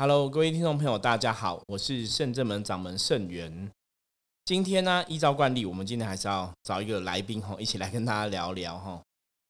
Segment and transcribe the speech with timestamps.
[0.00, 3.70] Hello，各位听众朋友，大家好，我是圣正门掌门圣元。
[4.46, 8.98] 今天呢，依照惯例，我们今天还是要找一个来宾哈，一起来跟大家聊聊哈。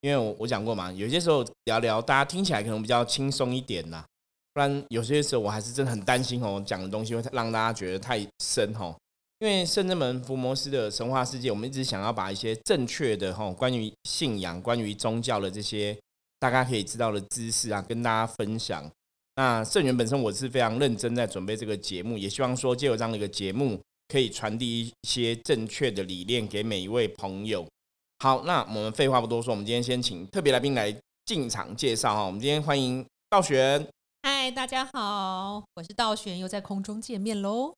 [0.01, 4.05] 因为我我讲过嘛，有些时候聊聊，大家听起来可能比较轻松一点呐。
[4.53, 8.93] 不然有些时候我还是真的很担心哦，讲的东西会让大家觉得太深哈。
[9.39, 15.97] 因为圣正门福摩斯的神话世界，我们一直想要把一些正确的哈，关于信仰、关于宗教的这些
[16.41, 18.91] 大家可以知道的知识啊，跟大家分享。
[19.41, 27.67] 那圣元本身我是非常认真在准备这个节目，也希望说借由这样的一个节目，可以传递一些正确的理念给每一位朋友。
[28.19, 30.95] 好，那我们废话不多说，我们今天先请特别来宾来
[31.25, 32.23] 进场介绍哈。
[32.23, 33.83] 我们今天欢迎道玄。
[34.25, 37.73] 嗨，大家好，我是道玄，又在空中见面喽。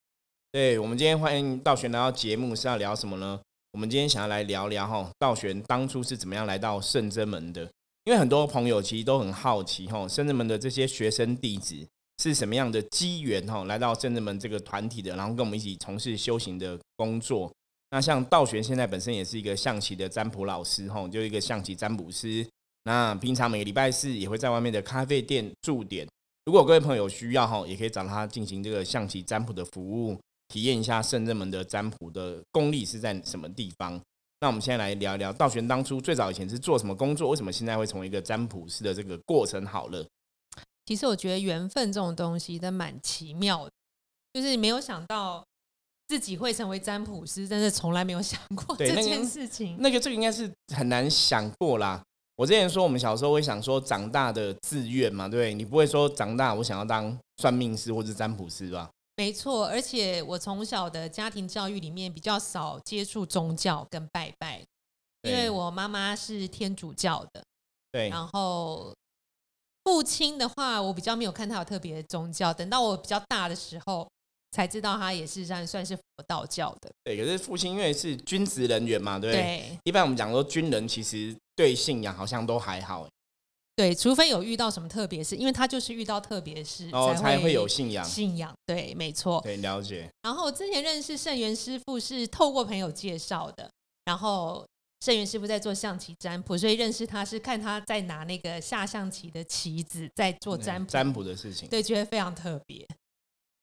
[0.50, 3.40] 对，我们今天欢迎道玄来到节目是要聊什么呢？
[3.70, 7.70] 我们今天想要来聊聊哈，道玄当初是怎么样来到圣真门的？
[8.04, 11.86] 因为很多朋友其实都很好奇哈，圣真门的这些学生弟子
[12.18, 17.52] 是什么样的机缘哈，来到圣真门这个团体的，然后跟我们一起从事修行的工作。
[17.90, 22.46] 那像道玄现在本身也是一个象棋的占卜老师哈，就一个象棋占卜师。
[22.84, 26.08] 那平常每个礼拜四也会在外面的咖啡店驻点，
[26.46, 30.18] 如果各位朋友需要哈，也可以找他进行这个象棋占卜的服务。
[30.48, 33.98] 体验一下圣正门的占卜的功力是在什么地方？
[34.42, 37.30] 那我们现在来聊一聊道玄当初最早以前是做什么工作？
[37.30, 39.64] 为什么现在会成为一个占卜师的这个过程？
[39.64, 40.04] 好了，
[40.84, 43.70] 其实我觉得缘分这种东西都蛮奇妙的，
[44.32, 45.44] 就是没有想到
[46.08, 49.76] 自己会成为占卜师，真是从来没有想过这件事情。
[49.78, 52.02] 那个这个应该是很难想过啦。
[52.34, 58.90] 我之前说我们小时候会想说长大的志愿嘛，对你不会说长大我想要当算命师或者占卜师吧？
[59.14, 64.64] 没错，而且我从小的家庭教育里面比较少接触宗教跟拜拜，
[65.22, 67.44] 因为我妈妈是天主教的，
[67.92, 68.08] 对。
[68.08, 68.94] 然后
[69.84, 72.54] 父亲的话，我比较没有看他有特别的宗教。
[72.54, 74.08] 等到我比较大的时候，
[74.52, 76.90] 才知道他也是算算是佛道教的。
[77.04, 79.78] 对，可是父亲因为是军职人员嘛，对不对？
[79.84, 83.06] 一般我们讲说军人其实对信仰好像都还好。
[83.74, 88.04] 对，除非有遇到什么特别事，因为他就是遇到特别事才会有信仰。
[88.04, 89.40] 信仰，对，没错。
[89.42, 90.10] 对，了解。
[90.22, 93.70] 然后之前认识圣元师傅是透过朋友介绍的，
[94.04, 94.62] 然后
[95.00, 102.86] 圣元师傅在做象棋占卜，所以认识他是看他在拿那个下象棋的棋子在做占卜占卜的事情，对，觉得非常特别。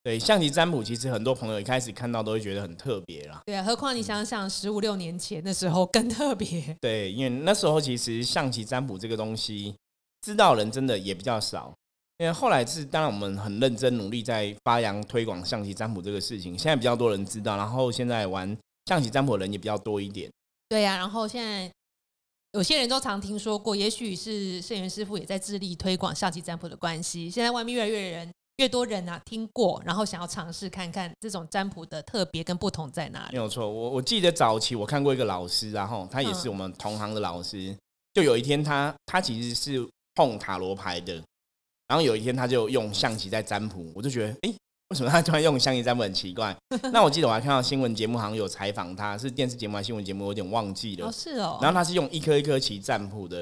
[0.02, 3.44] 对，象棋占卜其实很多朋友一开始看到都会觉得很特别啦。
[3.46, 6.76] 对啊，何况你想想十五六年前的时候更特别。
[6.82, 9.76] 对，因为那时候其实象棋占卜这个东西。
[10.22, 11.74] 知道人真的也比较少，
[12.18, 18.56] 因为后来是当然我们很认真努力在发扬推广象棋占卜这个事情，现在比较多人知道，然后现在玩
[18.88, 20.30] 象棋占卜的人也比较多一点。
[20.68, 21.72] 对呀，然后现在
[22.52, 33.32] 有些人都常听说过，也许是圣元师傅也在致力推广象棋占卜的关系，现在外面越来越人越多人啊听过，然后想要尝试看看这种占卜的特别跟不同在哪里。
[33.32, 37.74] 没有错，我我记得早期我看过一个老师，然后他也是我们同行的老师，
[38.14, 39.90] 就有一天他他其实是。
[40.20, 41.14] 碰塔罗牌的，
[41.88, 44.54] 然后有一天他就用象棋在占卜，我就觉得，哎，
[44.90, 46.54] 为什么他突然用象棋占卜很奇怪？
[46.92, 51.08] 那我记得我还看到新闻节目好像有采访他，是电视节目还是新闻节目，我有点忘记了。
[51.08, 51.58] 哦，是哦。
[51.62, 53.38] 然后他是用一颗一颗棋占卜的，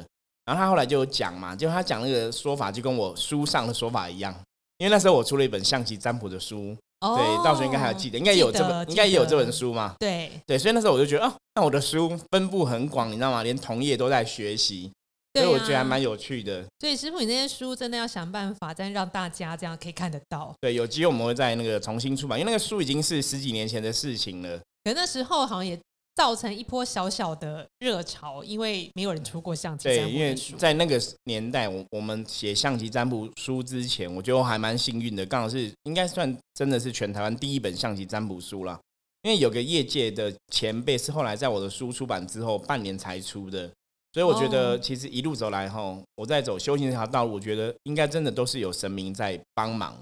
[0.45, 4.31] 然后他后来就有讲嘛，就他讲那个说法就跟我书上的说法一样，
[4.77, 9.95] 因为那时候我出了一本象棋占卜的书，对，到时候应该还要记得，应该有这本，应该也有这本书嘛。
[9.97, 13.41] 对对，所以那时候我就觉得，哦，那我的书分布很广，你知道吗？
[13.41, 14.91] 连同业都在学习。
[15.33, 16.65] 所以我觉得还蛮有趣的。
[16.79, 20.53] 所以师傅，你那些书真的要想办法，再让大家这样可以看得到。
[20.59, 24.59] 对，有机会我们会在那个重新出版，因为那个书已经是十几年前的事情了。
[24.83, 25.77] 可那时候好像也
[26.15, 38.79] 造成一波小小的热潮，因为没有人出过象棋占卜对，因为在那个年代，我我们写象棋占卜书之前，我觉得我还蛮幸运的，刚好是应该算真的是全台湾第一本象棋占卜书了。
[39.23, 43.69] 因为有个业界的前辈是后来在我的书出版之后半年才出的。
[44.17, 49.95] 所以我觉得，其实一路走来哈，我在走修行这条道路，我觉得应该真的都是有神明在帮忙。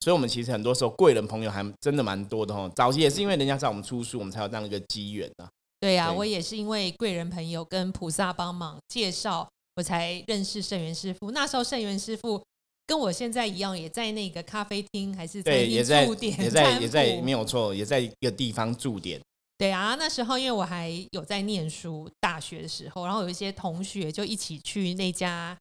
[0.00, 2.68] 所以，我们其实很多时候贵人朋友还真的蛮多的哈。
[2.74, 5.48] 早期也是因为人家在我们出书，我们才有这样一个机缘啊。
[5.78, 11.30] 对呀，我也是因为贵人朋友跟菩萨帮忙介绍，我才认识圣元师傅。
[11.30, 12.42] 那时候圣元师傅
[12.88, 19.20] 跟我现在一样，也在那个咖啡厅还是对，也在也在也在没有错，也在一个地方驻点。
[19.60, 25.54] 对啊，那时候因为我还有在念书，大学的时候，然后有一些同学就一起去那家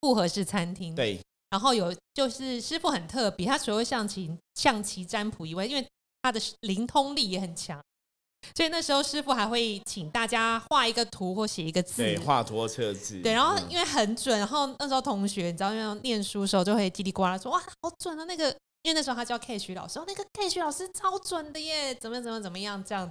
[0.00, 0.96] 复合式餐厅。
[0.96, 5.86] 对，然后有就是师傅很特别，他除了象棋象棋占卜以外，因为
[6.22, 7.80] 他的灵通力也很强，
[8.56, 12.02] 所以那时候师傅还会请大家画一个图或写一个字。
[12.02, 13.20] 对，画图或测字。
[13.22, 18.50] 对，然后因为很准，然后那时候同学你知道，因为念书的时候就会叽里呱啦说哇，好准啊，那个
[18.82, 23.08] 因为那时候他叫 K 徐老师，哦，那个 K 徐老师超准的耶，怎么怎么怎么样这样。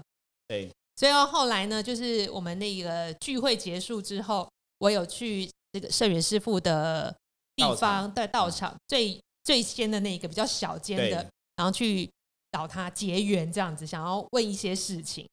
[0.49, 4.49] 对，所以后来呢，就是我们那个聚会结束之后，
[4.79, 7.15] 我有去这个圣元师傅的
[7.55, 11.25] 地道方，场对道场最最先的那个比较小间的，
[11.55, 12.09] 然后去
[12.51, 15.29] 找他结缘这样子，想要问一些事情。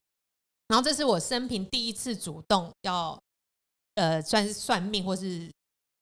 [0.69, 3.19] 然后这是我生平第一次主动要
[3.95, 5.51] 呃算是算命或是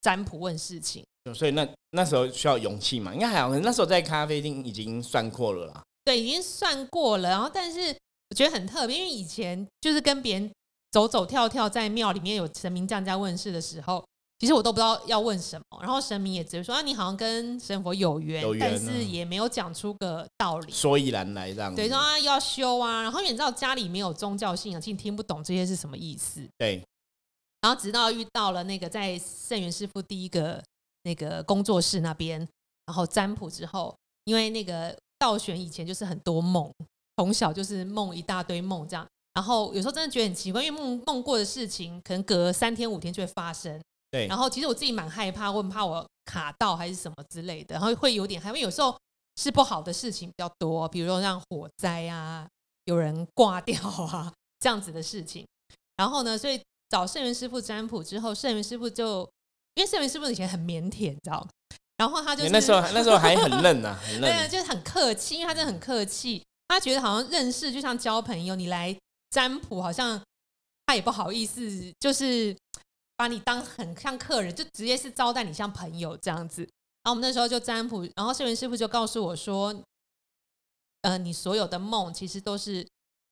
[0.01, 1.05] 占卜问事情。
[1.35, 3.57] 所以那那时候需要勇气嘛，应该还好。
[3.61, 5.83] 那时候在咖啡厅已经算过了啦。
[6.05, 7.31] 对，已经算过了。
[7.31, 7.97] 然后，但是
[8.35, 10.51] 我觉得很特别，因为以前就是跟别人
[10.91, 14.05] 走走跳跳，在庙里面有神明降价问世的时候，
[14.41, 15.79] 其实我都不知道要问什么。
[15.81, 20.73] 然后神明也只是说啊，你好像跟神佛有缘，有缘但啊是也没有讲出个道理。
[20.73, 21.77] 所以然来这样子。
[21.77, 26.45] 对，说啊要修啊，然后因为你知道家里没有宗教信仰，其实你听不懂这些是什么意思。
[26.59, 26.83] 对
[27.61, 30.61] 然后直到遇到了那个在圣元师傅第一个
[31.05, 32.41] 那个工作室那边，
[32.87, 36.69] 然后占卜之后，因为那个道玄以前就是很多梦，
[37.17, 43.81] 从小就是梦一大堆梦这样，然后有时候真的觉得很奇怪，因为梦梦过的事情可能隔三天五天就会发生，
[44.11, 48.97] 对，然后其实我自己蛮害怕，我很怕我卡到还是什么之类的，然后会有点害怕，因为有时候
[49.37, 52.49] 是不好的事情比较多，比如说像火灾啊，
[52.85, 55.45] 有人挂掉啊这样子的事情。
[55.97, 59.21] 然后呢，所以找圣元师傅占卜之后，圣元师傅就
[59.75, 61.49] 因为圣元师傅以前很腼腆，你知道吗，
[61.99, 64.51] 然后他就是 那时候那时候还很嫩呐、很 对，嫩。
[64.51, 68.97] 就是很客气，因为他真的很客气，他觉得好像认识就像交朋友，你来
[69.31, 70.21] 占卜好像
[70.87, 71.63] 他也不好意思，
[72.01, 72.57] 就是
[73.17, 76.63] 把你当很像客人，就直接是招待你像朋友这样子。
[76.63, 79.73] 然后我们那时候就占卜，然后圣元师傅就告诉我说，
[81.03, 82.85] 呃，你所有的梦其实都是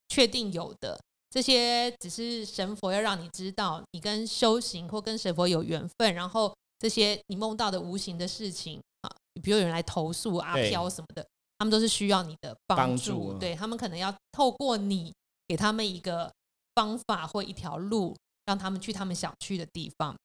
[0.08, 0.96] 确定有的，
[1.28, 9.10] 这些只是神佛要让你知道，你跟修行或跟神佛有缘分，然后这些你梦到的无形的事情啊，
[9.42, 11.26] 比如有人来投诉阿飘什么的，
[11.62, 15.14] 他们都是需要你的帮帮助，对他们可能要透过你
[15.46, 16.28] 给他们一个
[16.74, 18.16] 方法或一条路，
[18.46, 20.16] 让他们去他们想去的地方。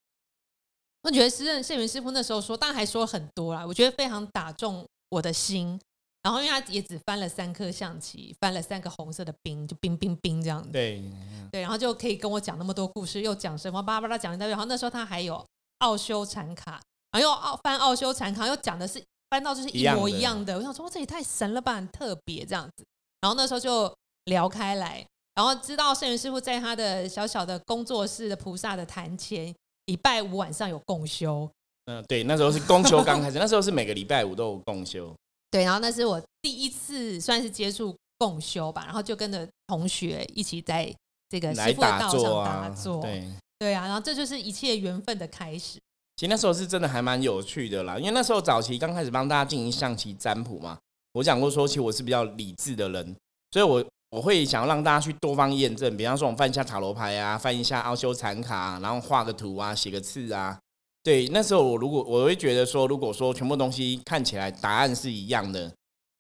[1.04, 5.80] 我觉得诗人圣元师傅那时候说，当然还说很多啦，我觉得非常打中我的心。
[6.24, 10.72] 然后因为他也只翻了三颗象棋，翻了三个红色的兵，就冰冰冰这样子。
[10.72, 11.04] 对，
[11.52, 14.50] 对，然后就可以跟我讲那么多故事，又讲什么，巴拉巴拉讲一大堆。
[14.50, 15.46] 然后那时候他还有
[15.78, 16.82] 奥修禅卡，
[17.12, 20.58] 然后又奥翻奥修禅卡，又讲的是翻到就是一模一样的。
[20.58, 22.86] 我想说，哇这也太神了吧，很特别这样子。
[23.22, 23.94] 然后那时候就
[24.26, 29.54] 聊开来，然后知道圣元师傅在他的小小的工作室的菩萨的坛前，
[29.86, 31.50] 礼拜五晚上有共修。
[31.86, 35.14] 嗯、对，那时候是公休 刚开始，那时候是每个礼拜五都有共修。
[35.50, 40.94] 对，然后那是我第一次算是接触共修吧，然后就跟着同学一起在
[41.30, 43.02] 这个来师傅的打道场坐啊打，坐。
[43.02, 43.24] 对。
[43.60, 45.80] 对啊，然后这就是一切缘分的开始。
[46.18, 50.76] 其实那时候是真的还蛮有趣的啦，因为那时候早期刚开始帮大家进行象棋占卜嘛，
[51.14, 53.16] 我讲过说，其实我是比较理智的人，
[53.52, 60.58] 所以我我会想要让大家去多方验证，比方说我们翻一下塔罗牌啊，翻一下奥修残卡啊，然后画个图啊，写个字啊。
[61.04, 65.72] 对，那时候我如果我会觉得说，如果说全部东西看起来答案是一样的，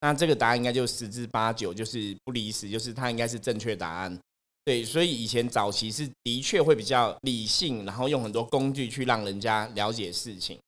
[0.01, 4.19] 那这个答案应该就十之八九就是不离十，就是它应该是正确答案。
[4.67, 10.59] 对，所以以前早期是的确会比较理性，然后用很多工具去让人家了解事情。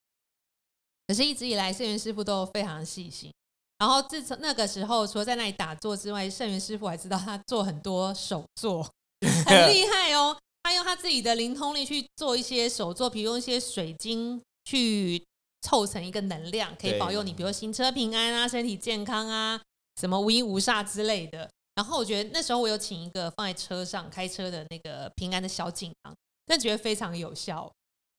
[1.05, 3.29] 可是，一直以来圣元师傅都非常细心。
[3.77, 8.89] 然后自从那个时候，除了在那里打坐之外，圣元师傅还知道他做很多手作，
[9.45, 10.37] 很厉害哦。
[10.63, 15.21] 他用他自己的灵通力去做一些手作，比如用一些水晶去
[15.63, 19.59] 凑成一个能量，可以保佑你，比如说行车平安啊、身体健康啊、
[19.99, 21.49] 什么无一无煞之类的。
[21.79, 26.13] 然后我觉得那时候我有请一个放在车上开车的那个平安的小锦囊，
[26.45, 27.71] 但觉得非常有效。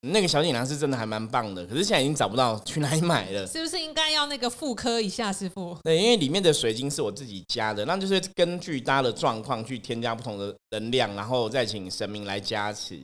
[0.09, 3.45] 那个小锦囊是真的还蛮棒的，可是现在已经找不到去哪里买了。
[3.53, 5.77] 是不是应该要那个复刻一下，师傅？
[5.83, 12.99] 对，因为里面的水晶是我自己加的，那就是根据大家的状况去添加不同的能量，然后再请神明来加持。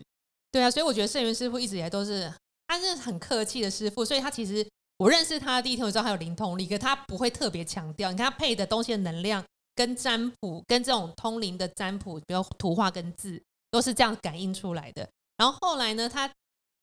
[0.51, 2.33] 对啊，所以我觉得圣元师傅一直以来都是，
[2.67, 8.11] 他是很客气的师傅，所以他其实我认识他的第一天，我知道他有灵通力，可他不会特别强调。
[8.11, 9.45] 你看他配的东西的能量
[9.77, 13.41] 跟占卜，跟这种通灵的占卜，比如图画跟字，
[13.71, 15.09] 都是这样感应出来的。
[15.37, 16.29] 然后后来呢，他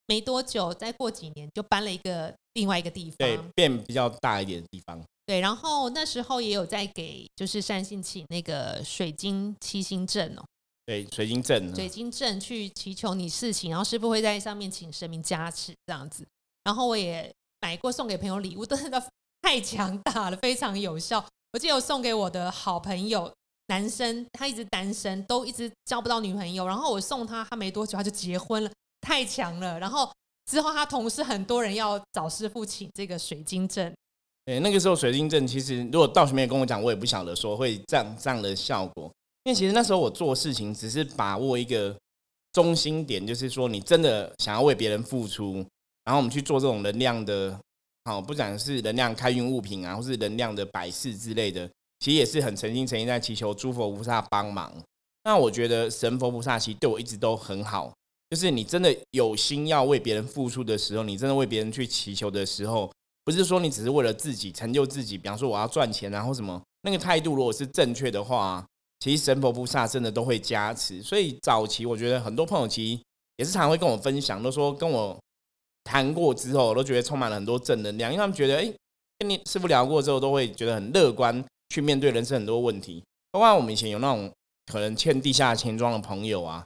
[0.08, 5.02] 没多久，再过几年就搬了一个另外一个地方对方，，变比较大一点的地方。
[5.26, 10.44] 对，然后那时候也有在给就是善信请那个水晶七星阵哦，
[10.86, 11.74] 对，水晶阵。
[11.74, 16.28] 水晶阵去祈求你事情，然后师傅会在上面请神明加持这样子。
[16.64, 19.02] 然后我也买过送给朋友礼物， 真的
[19.42, 21.26] 太强大了，非常有效。
[21.54, 23.32] 我记得我送给我的好朋友
[23.68, 26.66] 男生，他一直单身，都一直交不到女朋友。
[26.66, 29.80] 然后我送他，他没多久他就结婚了，太强了。
[29.80, 30.12] 然后
[30.48, 33.94] 之后他同事很多人要找师傅请这个水晶阵，
[34.46, 39.12] 对，那个时候水晶阵其实如果道学没有跟我讲，我也不晓得说会这样这样的效果。
[39.44, 41.96] 因为其实那时候我做事情只是把握一个
[42.54, 45.64] 中心点，就是说你真的想要为别人付出，
[46.04, 47.60] 然后我们去做这种能量的，
[48.06, 51.70] 好，不管是能量开运物品啊，或是能量的摆饰之类的，
[52.00, 54.72] 其实也是很诚心诚意在祈求诸佛菩萨帮忙。
[55.24, 57.94] 那我觉得神佛菩萨其实对我一直都很好，
[58.30, 62.92] 就是你真的有心要为别人付出的时候，你真的为别人去祈求的时候，
[63.24, 68.66] 不是说你只是为了自己成就自己，比方说我要赚钱，然后什么那个态度如果是正确的话，
[69.00, 71.02] 其实神佛菩萨真的都会加持。
[71.02, 73.02] 所以早期我觉得很多朋友其实
[73.38, 75.18] 也是常会跟我分享，都说跟我
[75.84, 78.74] 谈过之后，都觉得充满了很多正能量，因为他们觉得哎，
[79.20, 83.04] 跟你师傅聊过之后，都会觉得很乐观去面对人生很多问题。
[83.32, 84.32] 包括我们以前有那种。
[84.66, 86.66] 可能欠地下钱庄的朋友啊，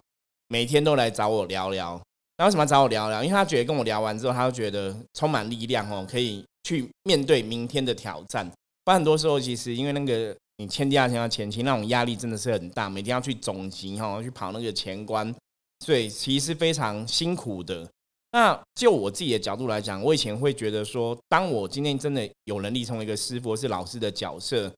[0.50, 2.00] 每天都来找我聊聊。
[2.38, 3.24] 那为什么找我聊聊？
[3.24, 8.48] 因为他觉得跟我聊完之后，他就觉得充满力量哦，可以去面对明天的挑战。
[8.86, 15.34] 不然很多时候，其实因为那个你欠地下钱的前期那种压力真的是很大，每天要去总集哈，去跑那个钱关，
[15.84, 17.90] 所以其实是非常辛苦的。
[18.38, 24.72] 那就我自己的角度来讲，我以前会觉得说，当我今天真的有能力成为一个师傅或是老师的角色，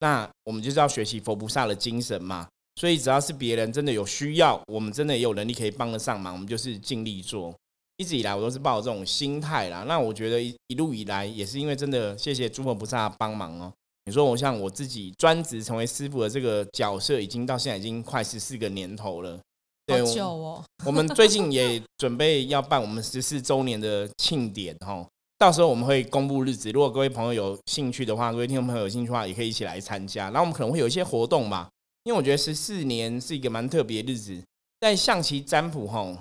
[0.00, 2.46] 那我们就是要学习佛菩萨的精神嘛。
[2.78, 7.54] 所以只要是别人真的有需要，我们真的也有能力可以帮得上忙，我们就是尽力做。
[7.96, 9.82] 一直以来我都是抱这种心态啦。
[9.88, 13.72] 那我觉得一一路以来也是因为真的谢谢诸佛菩萨帮忙哦。
[14.04, 19.40] 你说我像我自己专职成为师傅的这个角色，已经到现在已经快十四个年头了。
[19.86, 20.64] 好久哦。
[20.84, 25.06] 我们最近也准备要办我们十四周年的庆典哈，
[25.38, 26.70] 到时候我们会公布日子。
[26.70, 30.24] 如果各位朋友有兴趣的话，各位听众朋友有兴趣的话，也可以一起来参加。
[30.24, 31.68] 然后我们可能会有一些活动嘛。
[32.04, 34.40] 因为我觉得十四年是一个蛮特别的日子，
[34.80, 36.16] 在象棋占卜吼，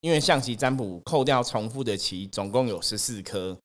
[0.00, 3.56] 因为象棋占卜扣掉重复的棋，总共有十四颗，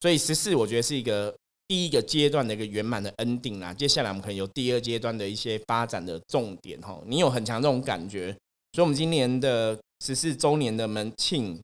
[0.00, 1.36] 所以十四我觉得是一个
[1.66, 3.74] 第一个阶段的一个圆满的 ending 啦。
[3.74, 8.34] 接下来我们可能有第二阶段的一些发展的重点吼，你有很强这种感觉，
[8.72, 11.58] 所以我们今年的十四周年的门庆，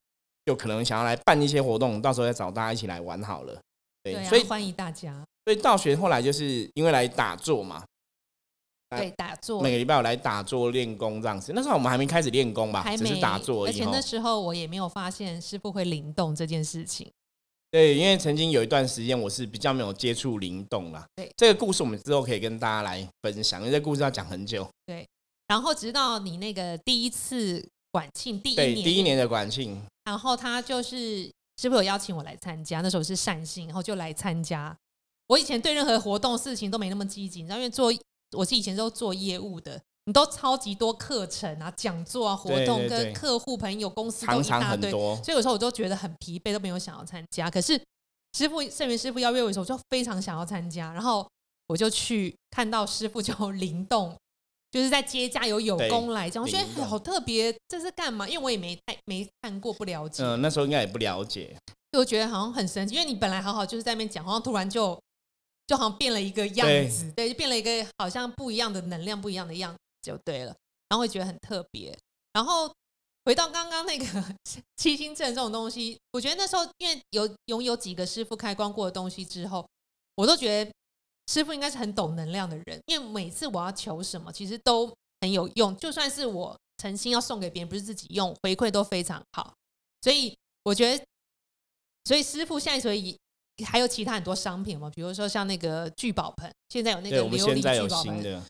[0.46, 3.61] 就可能想要来办一些活动，到时候再找大家一起来玩好了。
[4.02, 5.25] 对，所以欢迎大家。
[5.44, 7.84] 所以道学后来就是因为来打坐嘛。
[8.96, 11.52] 对，打坐每个礼拜我来打坐练功这样子。
[11.52, 13.66] 那时候我们还没开始练功吧，还是打坐。
[13.66, 17.11] 而且那时候我也没有发现师傅会灵动这件事情。
[17.73, 21.04] 对，因为曾经有一段时间我是比较没有接触灵动啦。
[21.16, 24.64] 对，这个故事我们之后可以跟大家来分享，因为这故事要讲很久。
[24.87, 25.04] 对，
[25.48, 34.76] 然后直到你那个第一次管庆第一年，第一年的管庆，然后他就是师傅有邀请我来参加，那时候是善信，然后就来参加。
[35.28, 37.92] 我以前对任何活动事情都没那么积极，你知道，因为做。
[38.36, 47.48] 我是以前都做业务的，你都超级多课程啊、讲座啊、活动，跟客户、朋友、公司都一大堆，所以有时候我都觉得很疲惫，都没有想要参加。
[47.48, 47.80] 可是
[48.36, 51.24] 师傅圣元师傅邀约我的时候，我就非常想要参加，然后
[51.68, 54.16] 我就去看到师傅就 灵动，
[54.75, 58.28] 就是在接加油有功来讲，我觉得好特别，这是干嘛？
[58.28, 60.25] 因为我也没太没看过，不了解。
[60.25, 61.57] 嗯，那时候应该也不了解，
[61.93, 65.00] 就觉得好像很神奇，因为你本来好好就是在那边讲，好像突然就。
[65.66, 70.54] 就好像变了一个样子，对，就变了一个好像不一样的能量，不一样的样子就对了，
[70.90, 71.97] 然后会觉得很特别。
[72.35, 72.71] 然后
[73.25, 74.04] 回到刚刚那个
[74.76, 79.66] 七星阵这种东西，我觉得那时候因为有拥有几个师傅开光过的东西之后，
[80.16, 80.71] 我都觉得
[81.26, 89.54] 师傅应该是很懂能量的人，因为每次我要求什么，其实都很有用，就算是我诚心要送给别人，不是自己用，回馈都非常好。
[90.02, 91.04] 所以我觉得，
[92.04, 93.16] 所以师傅现在所以。
[93.64, 98.43] 还有其他很多商品嘛，比如说像那个聚宝盆，现在有那个琉璃聚宝盆。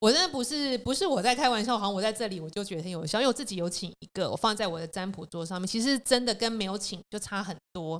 [0.00, 7.98] 我真的不是不是我在开玩笑，好像我在这里我就觉得很有效，因为我自己有请一个，我放在我的占卜桌上面，其实真的跟没有请就差很多。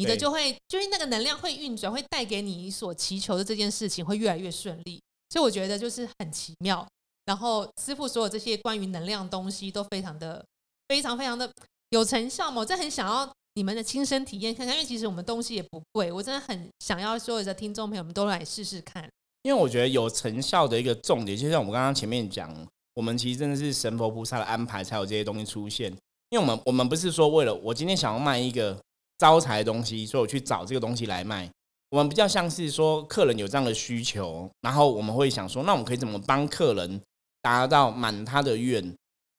[0.00, 6.86] 你的就会就是那个能量会运转，会带给你所祈求的这件事情会越来越顺利，所以我觉得就是很奇妙。
[7.26, 10.44] 然后师傅所有这些关于能量东西都非常的
[10.88, 11.50] 非常非常的
[11.90, 13.30] 有成效嘛，我真的很想要。
[13.54, 19.06] 你们的亲身体验看看，因为其实我们东西也不贵，我真的很想要所有的听众朋友们都来试试看。
[19.42, 22.48] 因为我觉得有成效的一个重点，就像我们刚刚前面讲，
[22.94, 25.90] 我们其实真的是神佛菩萨的安排才有这些东西出现。
[26.30, 28.80] 因为我们我们不是说为了我今天想要卖一个
[29.20, 31.46] 招财的东西，所以我去找这个东西来卖。
[31.90, 36.98] 我们比较像是说客人有这样的需求，然后我们会想说，那我们可以怎么帮客人
[37.42, 38.82] 达到满他的愿？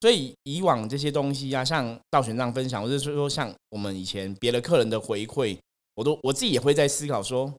[0.01, 5.57] 所以以往这些东西啊，像道玄这样分享，或者是说像我们以前别的客人的回馈，
[5.95, 7.51] 我都我自己也会在思考说，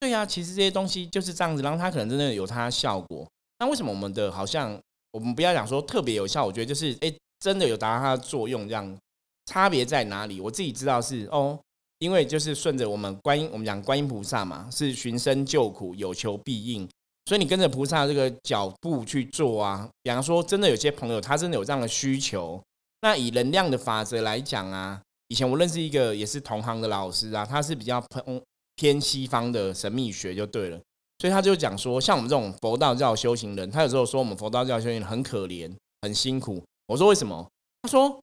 [0.00, 3.26] 对呀，其实这些东西就是这样子，然后它可能真的有它的效果。
[3.58, 4.78] 那为什么我们的好像
[5.12, 6.44] 我们不要讲说特别有效？
[6.44, 8.98] 我觉得就是哎，真的有达到它的作用，这样
[9.46, 10.40] 差别在哪里？
[10.40, 11.58] 我自己知道是哦，
[12.00, 16.88] 因为就是顺着我们观音，我们讲观音菩萨嘛，是寻声救苦，有求必应，
[17.26, 19.86] 所以你跟着菩萨这个脚步去做啊。
[20.02, 22.58] 比方说，真的有些朋友他真的有这样的需求，
[23.02, 28.42] 那以能量的法则来讲啊，以前我认识一个也是同行的老师啊，他是比较偏
[28.76, 30.80] 偏西方的神秘学就对了，
[31.18, 36.62] 所以他就讲说，像我们这种佛道教修行人，他有时候说我们佛道教修行人很可怜，很辛苦。
[36.86, 37.46] 我说为什么？
[37.82, 38.18] 他说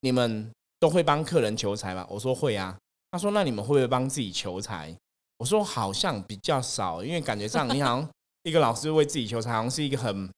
[0.00, 2.06] 你们都会帮客人求财吗？
[2.08, 2.78] 我说会啊。
[3.10, 4.96] 他说：“那你们会不会帮自己求财？”
[5.38, 8.08] 我说：“好像比较少，因为感觉上你好像
[8.44, 10.30] 一个老师为自己求财，好像是一个很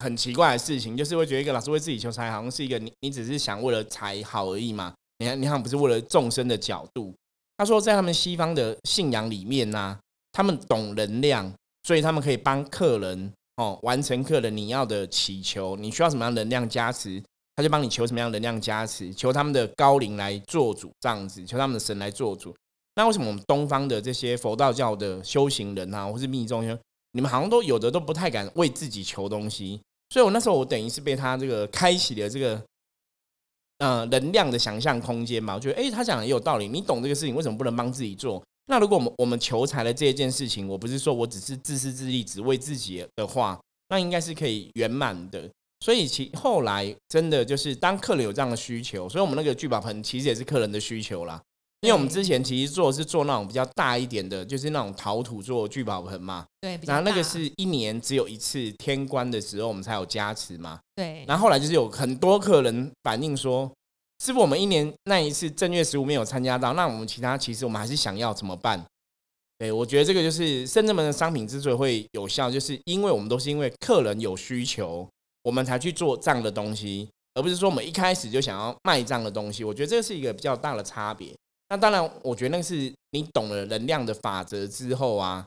[0.00, 4.92] 很奇怪的事情，就是会觉得一个老师为自己求财，好像是一个你你只是想为了财好而已嘛。
[5.18, 7.14] 你看，你好像不是为了众生的角度。”
[7.56, 9.98] 他说：“在他们西方的信仰里面呢，
[10.32, 11.50] 他们懂能量，
[11.84, 15.76] 所以他们可以帮客人哦完成客人你要的祈求。
[15.76, 17.22] 你需要什么样能量加持？”
[17.60, 22.56] 他就帮你求什么样能量加持，求他们的高灵来做主，这样子，求他们的神来做主。
[22.96, 26.64] 那为什么我们东方的这些佛道教的修行人啊，或是密宗，
[27.12, 29.78] 你们好像都有的都不太敢为自己求东西？
[30.08, 32.62] 所以我那时候我等于是被他这个开启了这个，
[33.76, 35.54] 呃，能量的想象空间嘛。
[35.54, 36.66] 我觉得，哎，他讲的也有道理。
[36.66, 38.42] 你懂这个事情，为什么不能帮自己做？
[38.68, 45.50] 那如果我们我们求财的这一件事情，我不是说我只是自私自利，只为自己的话，那应该是可以圆满的。
[45.80, 51.40] 所以其后来真的就是当客人有这样的需求，所以我们那个聚宝盆其实也是客人的需求啦。
[51.80, 56.44] 因为我们之前其实做是做那种比较大一点的，就是那种陶土做聚宝盆嘛。
[56.60, 60.78] 对，然后那个是一年只有一次天官的时候，我们才有加持嘛。
[60.94, 61.24] 对。
[61.26, 63.72] 然后后来就是有很多客人反映说，
[64.22, 68.84] 师傅，我们一年那一次正月十五没有参加到，那我们其他其实我们还是想要怎么办？
[69.56, 75.08] 对，我觉得这个就是深圳门的商品之所以会有效，就是因为我们都是因为客人有需求。
[75.42, 79.64] 我们才去做这样的东西，而不是说我们一开始就想要卖这样的东西。
[79.64, 81.34] 我觉得这是一个比较大的差别。
[81.68, 85.46] 那当然，我觉得那是你懂了能量的法则之后啊，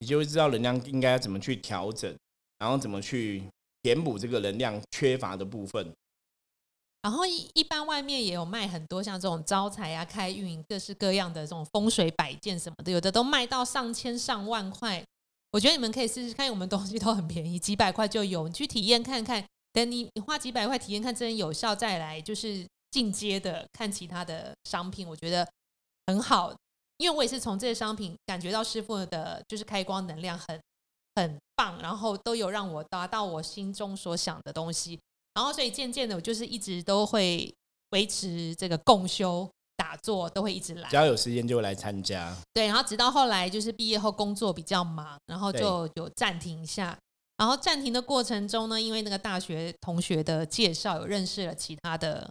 [0.00, 2.12] 你就会知道能量应该怎么去调整，
[2.58, 3.42] 然后怎么去
[3.82, 5.92] 填补这个能量缺乏的部分。
[7.02, 15.04] 然后一一般外面也有卖很多像这种招财啊、开运各式各样的这种风水摆件什么的，有的都卖到上千上万块。
[15.50, 19.44] 我觉得你们可以试试看，我们东西都很便宜，几百块就有，你去体验看看。
[19.72, 25.46] 等你你花几百块体验看真的有效，再来就是进阶的看其他的商品，我觉得
[26.06, 26.54] 很好。
[26.96, 30.60] 因为我也是从这些商品感觉到师傅的，就是开光能量很
[31.14, 34.98] 很棒，然后都有让我达到我心中所想的东西。
[35.34, 37.54] 然后所以渐渐的，我就是一直都会
[37.90, 39.48] 维持这个共修。
[39.78, 42.36] 打坐都会一直来，只要有时间就来参加。
[42.52, 46.98] 对，然后直到后来就是毕业后工作比较忙，然后就有暂停一下。
[47.36, 52.28] 然后暂停的过程中呢，因为那个大学同学的介绍，有认识了其他的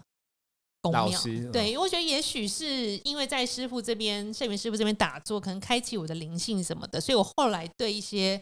[0.81, 1.09] 公庙。
[1.53, 8.41] 对，因为我觉得也许是因为在师傅这边，圣元师傅这边打坐，可能开启我的灵性什么的，所以我后来对一些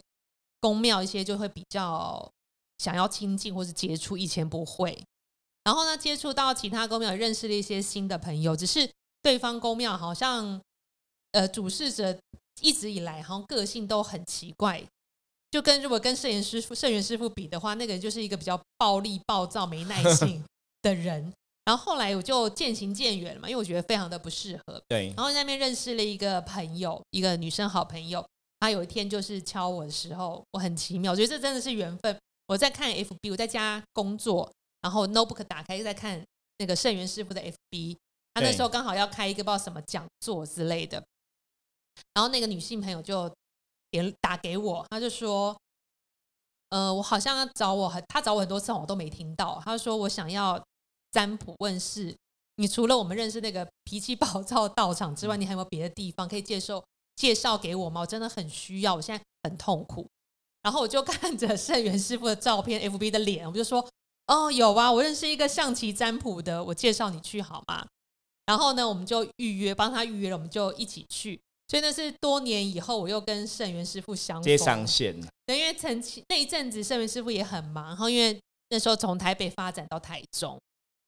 [0.59, 2.27] 公庙一些就会比较
[2.79, 4.99] 想要亲近或是接触，以前不会。
[5.65, 8.55] 然后呢，接触到其他公庙，认识了一些新的朋友。
[8.55, 8.89] 只是
[9.21, 10.61] 对方公庙好像，
[11.31, 12.17] 呃，主事者
[12.61, 14.83] 一直以来好像个性都很奇怪，
[15.49, 20.43] 就跟如果跟圣元师傅、圣元师傅比的话，那个人就是一个比较暴力、暴躁、没耐性
[20.83, 21.33] 的人。
[21.65, 24.79] 然后后来我就渐行渐远了嘛，因为我觉得非常的不适合。
[24.87, 25.07] 对。
[25.17, 28.23] 然后那边认识了一个朋友，一个女生好朋友。
[28.59, 32.15] 她有一天就是敲我的时候，我很奇妙，我觉得这真的是缘分。
[32.45, 34.51] 我在看 FB，我在家工作。
[34.85, 36.23] 然后 notebook 打开在看
[36.59, 37.97] 那个圣元师傅的 FB，
[38.35, 41.03] 他那时候刚好要开一个不知道什么讲座之类的，
[42.13, 43.27] 然后那个女性朋友就
[43.89, 45.59] 点打给我，他就说，
[46.69, 50.63] 呃，我好像要找我很，他找我很多次我都没听到，他说我想要
[51.11, 52.15] 占卜问事，
[52.57, 58.01] 你除了我们认识那个脾气暴躁道场之外，你还有没有别的地方可以介绍介绍给我吗？
[58.01, 60.07] 我真的很需要，我现在很痛苦。
[60.61, 63.83] 然后我就看着圣元师傅的照片，FB 的脸，我就说。
[64.27, 67.85] 哦，有啊，我认识一个象棋占卜的，我介绍你去好吗？
[68.47, 71.39] 然后呢，我们就预约，帮他预约了，我们就一起去。
[71.67, 75.15] 所以那是多年以后，我又跟圣元师傅相接上线。
[75.47, 80.59] 对，因为曾经那一阵子，圣元师傅也很忙，然后因为那时候从台北发展到台中，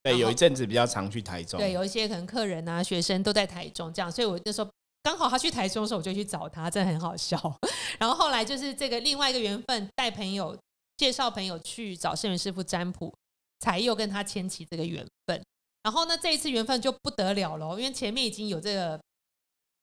[0.01, 1.59] 对，有一阵子比较常去台中。
[1.59, 4.69] 对，有一些可能客人啊、学生都在台中，这样，所以我那时候
[5.03, 7.39] 刚好他去台中的时候，我就去找他，真的很好笑。
[7.99, 10.55] 然后后来就是这个另外一个缘分，带朋友。
[10.97, 13.13] 介绍朋友去找圣元师傅占卜，
[13.59, 15.41] 才又跟他牵起这个缘分。
[15.83, 18.99] 然后呢，这一次缘分就不得了了，因为前面已经有这个，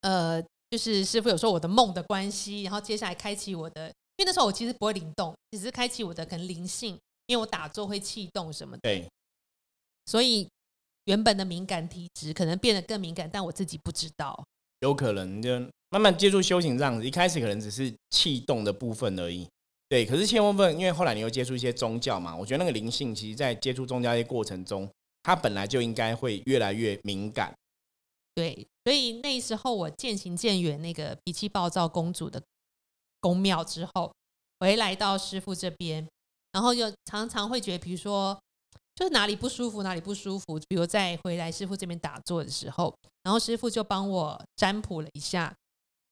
[0.03, 8.81] 呃，就是师傅有说我的梦的关系，然后接下来开启我的，因为那时候我其实不会灵动，只是开启我的可能灵性，因为我打坐会气动什么的。
[8.83, 9.09] 对。
[10.07, 10.47] 所以
[11.05, 14.45] 原本的敏感体质可能变得更敏感，但我自己不知道。
[14.81, 15.49] 有可能就
[15.89, 19.49] 慢慢接触修行这样子，一开始可能只是气动的部分而已。
[19.89, 24.89] 对，可是气动部分，因为后来你又接触一些宗教嘛，我觉得那个灵性，其实在接触宗教的过程中，
[25.23, 27.55] 它本来就应该会越来越敏感。
[28.35, 32.43] 对，所以那时候我渐行渐远那个脾气暴躁公主的
[33.21, 34.13] 宫庙之后，
[34.59, 36.09] 回来到师傅这边，
[36.53, 38.37] 然后就常常会觉得，比如说
[38.97, 40.59] 就是哪里不舒服，哪里不舒服。
[40.69, 42.93] 比如在回来师傅这边打坐的时候，
[43.23, 45.55] 然后师傅就帮我占卜了一下，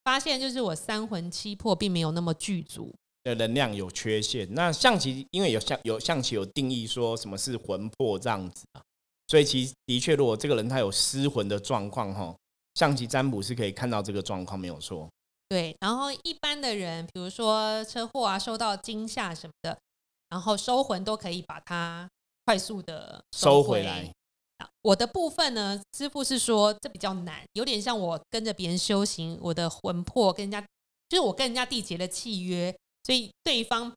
[0.04, 2.94] 发现就是我三魂七魄并没有那么具足。
[3.24, 8.82] 的能量有缺陷，那象棋因为有象有象棋有定义说什么是魂魄这样子啊，
[9.28, 12.34] 所以其实的确，如果这个人他有失魂的状况哈，
[12.74, 15.08] 象棋占卜是可以看到这个状况没有错。
[15.48, 19.78] 对，然后一般的人，比如说车祸啊，受到惊吓什么的，
[20.30, 22.08] 然后收魂都可以把它
[22.46, 24.10] 快速的收回来。
[24.82, 30.60] 我的部分呢，师傅是说这比较难，有点像我跟着别人修行，我的魂魄跟人家，
[31.08, 32.74] 就是我跟人家缔结了契约。
[33.04, 33.92] 所以对方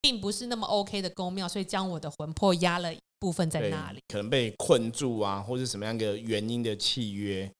[0.00, 7.50] 并不是那么 OK 的宫庙，所以将我的魂魄压了一部分在那里，可能被困住啊，或者什么样的原因的契约。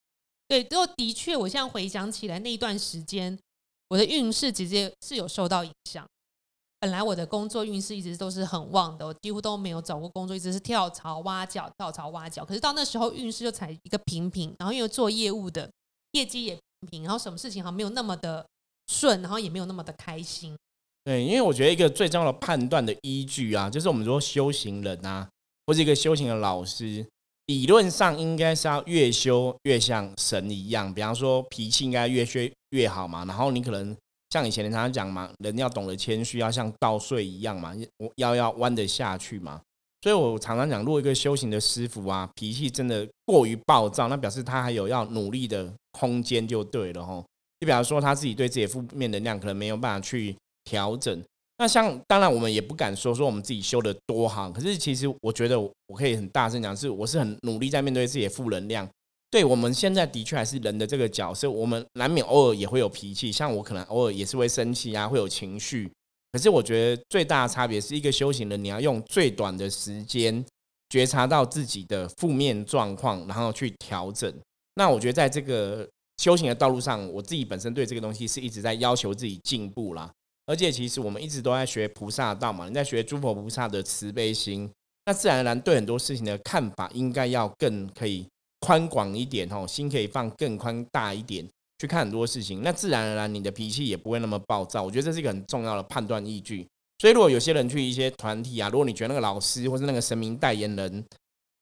[0.47, 3.39] 对，就的确，我现在回想起来，那一段时间
[3.89, 6.07] 我的运势直接是有受到影响。
[6.81, 12.45] 本来我的工作运势一直都是很旺的，我几乎都没有找过工作，一直是跳槽挖角，跳槽挖角。
[12.45, 15.69] 可是到那时候运势就才一个平平，然后因为做业务的
[16.13, 18.47] 业绩也平平，然后什么事情好像没有那么的。
[18.89, 20.57] 顺，然后也没有那么的开心。
[21.05, 25.27] 对，因为我觉得一个最重要的判断的依据啊，就是我们说修行人啊，
[25.67, 27.07] 或者一个修行的老师，
[27.47, 30.93] 理论上应该是要越修越像神一样。
[30.93, 33.97] 比方说脾气应该越修越好嘛，然后你可能
[34.31, 37.75] 像以前常常讲嘛，人要懂得谦虚，要像稻穗一样嘛，
[38.17, 39.61] 腰要弯得下去嘛。
[40.03, 47.25] 所以我常常讲，如果一个修行的师傅啊，脾气真的过于暴躁，那表示他还有要努力的空间就对了吼。
[47.61, 51.23] 就比方说，他自己对自己负面能量可能没有办法去调整。
[51.59, 54.49] 那像当然，我们也不敢说说我们自己修的多好。
[54.49, 58.89] 可是其实我觉得，我可以很大声讲，是我是很努力在面对自己的负能量。
[59.29, 63.33] 对我们现在的确还是人的这个角色，我们难免偶尔也会有脾气。
[63.33, 65.91] 像我可能偶尔也是会生气啊，会有情绪。
[66.31, 70.45] 可是我觉得最大的差别是一个修行人，你要用最短的时间
[70.91, 74.33] 觉察到自己的负面状况，然后去调整。
[74.77, 75.89] 那我觉得在这个。
[76.19, 80.13] 修行的道路上，我自己本身对这个东西是一直在要求自己进步啦。
[80.47, 84.71] 而且其实我们一直都在学菩萨道嘛，你在学诸佛菩萨的慈悲心，
[85.07, 88.27] 那自然而然对很多事情的看法应该要更可以
[88.61, 91.47] 宽广一点哦，心可以放更宽大一点
[91.79, 92.63] 去看很多事情。
[92.63, 94.83] 那自然而然你的脾气也不会那么暴躁。
[94.83, 96.67] 我觉得这是一个很重要的判断依据。
[96.99, 101.05] 所以如果有些人去一些团体啊，如果你觉得那个老师或是那个神明代言人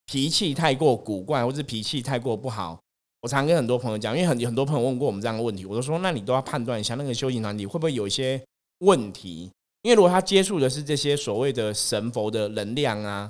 [0.07, 2.81] 脾气太过古怪，或是脾气太过不好。
[3.27, 8.41] 我常跟很多朋友讲，因为很很多朋友问过我们这样的问题，我都说，那你都要判断一下那个修行团体会不会有一些
[8.79, 9.51] 问题。
[9.83, 13.29] 因为如果他接触的是这些所谓的神佛的能量啊，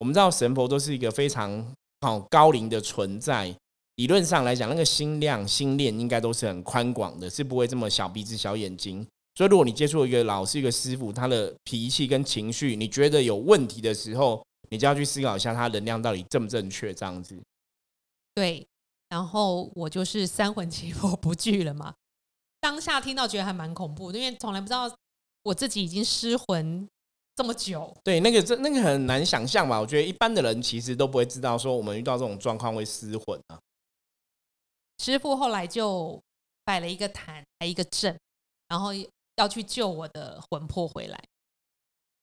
[0.00, 1.66] 我们知道神佛都是一个非常
[2.02, 3.56] 好高龄的存在，
[3.96, 9.06] 理论上来讲，那个心量心念应该都是很宽广的，是不会这么小鼻子小眼睛。
[9.34, 17.34] 所以如果你接触一个老师、一个师傅，他的脾气跟情绪你觉得有问题的时候，你就要去思考一下，他能量到底正不正确，这样子。
[18.34, 18.66] 对。
[19.08, 21.94] 然后我就是三魂七魄不聚了嘛。
[22.60, 24.90] 当下听到觉得还蛮恐怖，因为从来不知道
[25.44, 26.86] 我自己已经失魂
[27.36, 27.96] 这么久。
[28.02, 29.80] 对，那个这那个很难想象吧？
[29.80, 33.58] 我觉得一般的人其实都不会知道，说我们遇到这种状况会失魂啊。
[34.98, 36.20] 师傅后来就
[36.64, 38.18] 摆了一个坛，还一个阵，
[38.66, 38.90] 然后
[39.36, 41.22] 要去救我的魂魄回来。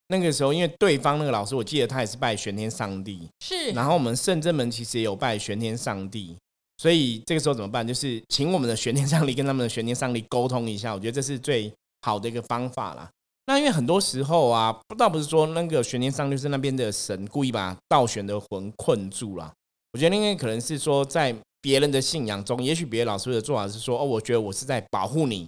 [0.08, 3.72] 那个时候，因为对方那个老师，我记得他也是拜玄天上帝，是。
[3.72, 6.38] 然后我们圣真门其实也有拜玄天上帝。
[6.78, 7.88] 所以这个时候怎么办？
[7.88, 13.10] 就是请我们的玄天上帝跟他们的玄天上帝沟通一下，我觉得这是最好的一个方法啦。
[13.48, 19.54] 那因为很多时候啊，倒不是说那个玄天上帝是那边的神故意把道玄的魂困住了。
[19.94, 25.48] 我觉得应该可能是说，在别人的信仰中，也许别的老师的做法是说，哦，我觉得我是在保护你，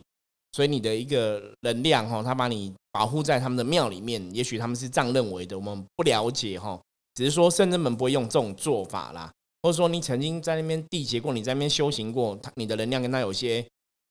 [0.53, 4.23] 所以你的一个能量哈，他把你保护在他们的庙里面。
[4.33, 6.79] 也许他们是这样认为的，我们不了解哈，
[7.15, 9.29] 只是说圣人门不会用这种做法啦。
[9.67, 13.61] 或者说你曾经在那边缔结过，你在那边修行过，他你的能量跟他有些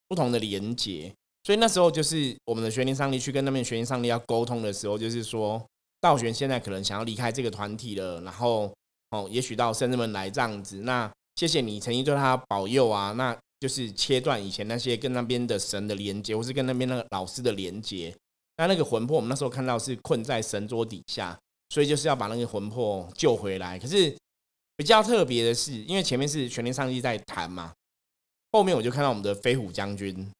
[0.07, 1.11] 不同的连接，
[1.43, 5.59] 所以那时候就是我们的玄灵上帝去跟那边玄灵上帝要沟通的时候，就是说
[5.99, 8.71] 道玄现在可能想要离开这个团体了，然后
[9.09, 18.15] 哦，也许到圣人们来这样子，那谢谢你曾经对他保佑啊，那就是切断以前那些跟那边的神的连接，或是跟那边那个老师的连接，
[18.57, 21.35] 那那个魂魄我们那时候看到是困在神桌底下，
[21.69, 24.15] 所以就是要把那个魂魄救回来，可是。
[24.77, 27.73] 比较特别的是，因为前面是全连上帝在谈嘛，
[28.51, 30.31] 后面我就看到我们的飞虎将军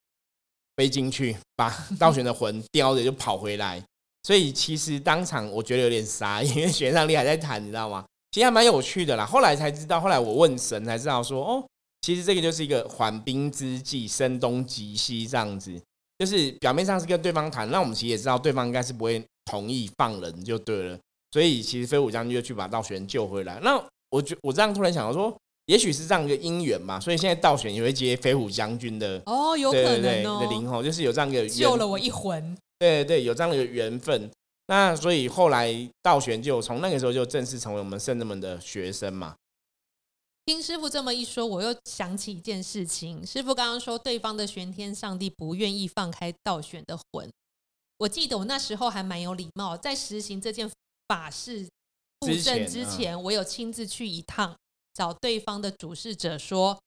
[0.76, 1.70] 飞进去，把
[2.00, 3.84] 道玄的魂叼着就跑回来，
[4.24, 8.06] 所以其实当场我觉得有点傻，因为玄上帝还在谈，你知道吗？
[8.32, 9.26] 其实还蛮有趣的啦。
[9.26, 11.68] 后来才知道，后来我问神才知道说，哦，
[12.02, 15.82] 其实这个就是一个缓兵之计，声东击西这样子，
[16.20, 21.00] 就是表面上是跟对方谈，那我们其实也知道对方应该是不会同意放人就对了。
[21.32, 23.60] 所以其实飞虎将军就去把道玄救回来。
[23.64, 32.58] 那我觉我这样突然想到说，也许是这样一个因缘嘛，所以现在道玄也会接飞虎将军的哦，有可能哦的灵吼，就是有这样一个救了我一魂。
[32.80, 34.30] 对对，有这样的缘分。
[34.68, 39.36] 那所以后来道玄就从那个时候就正式成为我们圣人们的学生嘛。
[40.46, 43.26] 听师傅这么一说，我又想起一件事情。
[43.26, 47.30] 师傅刚刚说对方的玄天上帝不愿意放开道玄的魂，
[47.98, 50.70] 我记得我那时候还蛮有礼貌，在实行这件
[51.08, 51.68] 法事
[52.20, 54.56] 布阵之前，我有亲自去一趟
[54.94, 56.78] 找对方的主事者说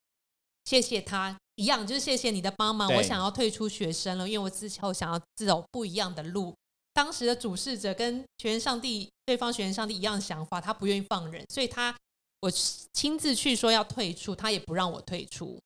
[0.65, 2.93] 谢谢他，一样就是谢谢你的帮忙。
[2.95, 6.55] 我想要退出学生了，因为我之后想要走不一样的路。
[6.93, 11.97] 当时的主事者跟学员上帝对方学员上帝一样的想法，他不愿意放人，所以他
[12.41, 15.59] 我亲自去说要退出，他也不让我退出。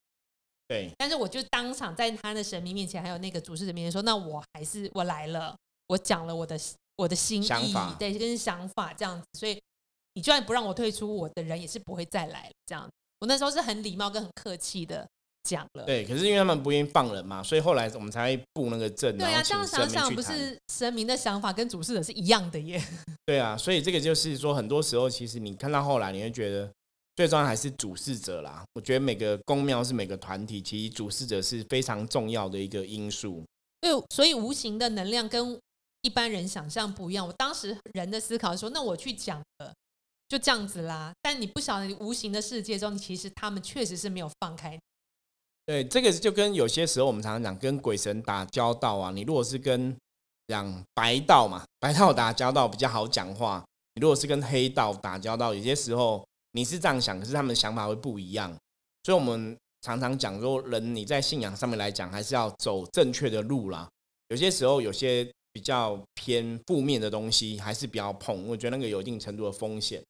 [0.69, 5.57] 对，但是我就当场在他的神明面前，还有那个主事者面前说，那我还是我来了，
[5.89, 6.59] 我讲了我的
[6.97, 7.49] 我的心意，
[7.99, 9.61] 对，跟想法这样子，所以
[10.15, 12.53] 你就算不让我退出，我的人也是不会再来了。
[12.67, 12.89] 这样，
[13.21, 15.07] 我那时候是很礼貌跟很客气的。
[15.47, 19.15] 讲了，对，可是因为他们不愿意放人嘛，所以后来我们才会布那个阵。
[19.19, 22.83] 对啊，这样想想，不是神明的想法跟主事者是一样的耶。
[23.27, 26.73] 对啊，所以这个就是说，很多时候其实你看到后来，你会觉得
[27.15, 28.65] 最重要还是主事者啦。
[28.73, 33.45] 我觉得每个公庙是每个团体，其实主事者是非常重要的一个因素。
[33.83, 35.61] 对，所以无形的能量跟
[36.05, 37.27] 一般人想象不一样。
[37.27, 39.73] 我当时人的思考说，那我去讲了，
[40.29, 41.11] 就这样子啦。
[41.23, 44.79] 但你不晓得，你无形的世界中，其实他们确实是没有放开。
[45.65, 49.11] 对，这个就跟有些时候我们常常讲跟鬼神打交道啊。
[49.11, 49.97] 你如果是跟
[50.49, 53.65] 讲白道嘛， 白道打交道比较好讲话。
[53.95, 58.55] 你如果是跟黑道打交道，有些时候你是这样想，可是他们的想法会不一样。
[59.05, 63.89] 所以，我们常常讲说，人你在信仰上面来讲，还是要走正确的路啦。
[64.29, 68.47] 有些时候，有些比较偏负面的东西，还是不要碰。
[68.47, 70.03] 我觉得那个有一定程度的风险。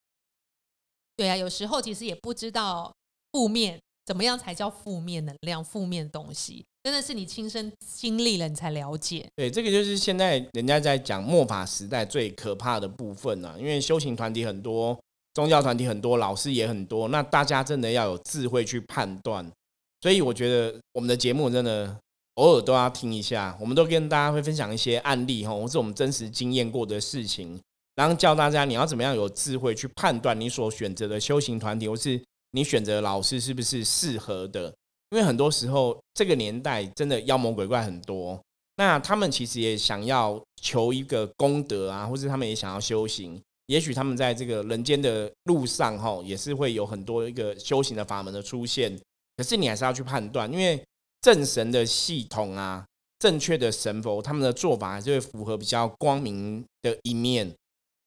[1.14, 2.92] 对啊，有时候其实也不知道
[3.30, 3.78] 负面。
[4.06, 6.62] 怎么样才叫负面能量、负面东西？
[6.82, 9.26] 真的是你亲身经历了，你才了解。
[9.34, 13.56] 对，这个就是现在人家在讲末法时代最可怕的部分啊！
[13.58, 14.94] 因为修行团体很多，
[15.32, 19.50] 宗教团体很多，老师也很多，那大家真的要有智慧去判断。
[20.02, 21.98] 所以我觉得我们的节目真的
[22.34, 27.60] 偶尔都要听一下，我们都跟大家会分享一些案例哈，或是我们真实经验过的事情，
[27.94, 32.20] 然后教大家你要怎么样有智慧去判断你所选择的修行团体或是。
[32.56, 34.72] 你选择老师是不是适合的？
[35.10, 38.40] 因为很多时候这个年代真的妖魔鬼怪很多，
[38.76, 43.42] 那他们其实也想要求一个功德啊，或者他们也想要修行。
[43.66, 48.96] 也许他们在这个人间的路上，哈，也是会有很多一个修行的法门的出现。
[49.36, 50.80] 可是你还是要去判断，因为
[51.24, 52.84] 正神的系统啊，
[53.18, 57.50] 正确的神佛他们的做法，还是会符合比较光明的一面。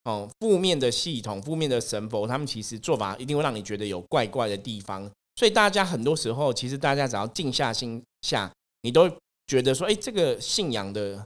[0.04, 5.10] 哦，负面的系统、负面的神佛，他们其实做法一定会让你觉得有怪怪的地方。
[5.36, 8.52] 所以大家很多时候，其实大家只要静下心下，
[8.84, 9.10] 你都
[9.48, 11.26] 觉得说，哎，这个信仰的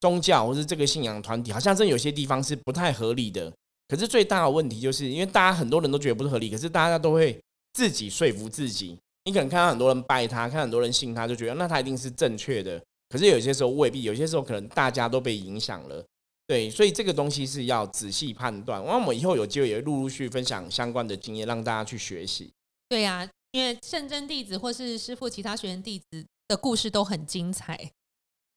[0.00, 3.52] 宗教或是这个信仰团体，好像真有些地方是不太合理的。
[3.86, 7.38] 可是最大的问题就是，因为大家很多人都觉得不是合理，可是大家都会
[7.74, 8.96] 自己说服自己。
[9.28, 12.82] 你可能看到很多人拜他，看很多人信他，就觉得那他一定是正确的。
[13.10, 16.02] 可是有些时候未必，有些时候可能大家都被影响了。
[16.46, 18.82] 对，所以这个东西是要仔细判断。
[18.86, 22.50] 那我们以后有机会也会陆陆续分享相关的经验，让大家去学习。
[22.88, 27.78] 对呀，因为圣真弟子或是师傅其他学员弟子的故事都很精彩。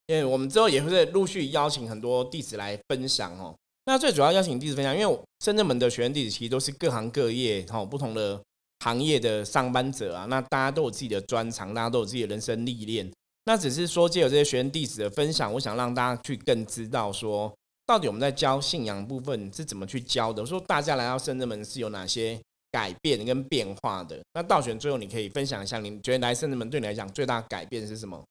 [0.08, 3.54] 因为我们之后也会陆续邀请很多弟子来分享哦。
[3.86, 8.42] 那最主要邀请弟子分享，因为深圳门的学员弟子其实都是各行各业哈不同的
[8.82, 10.26] 行业的上班者啊。
[10.26, 13.10] 那大家都有自己的专长，大家都有自己的人生历练。
[13.46, 17.52] 那只是说借由这些学员弟子的分享，我想让大家去更知道说。
[17.88, 20.42] 到底我们在教信仰部分是怎么去教的？
[20.42, 22.40] 我说大家来到圣人门是有哪些
[22.72, 24.18] 改变跟变化的？
[24.34, 28.24] 那道玄最后你可以分享一下，你觉得来圣人门对你来讲最大的改变是什么？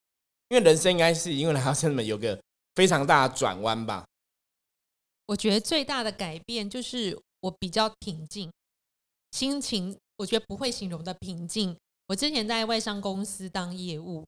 [0.48, 2.40] 因为人生应该是因为来到圣人门有个
[2.74, 4.06] 非常大的转弯吧？
[5.26, 8.50] 我觉得最大的改变就是我比较平静，
[9.32, 11.74] 心情我觉得不会形容的平静。
[12.06, 14.22] 我之前在外商公司当业务，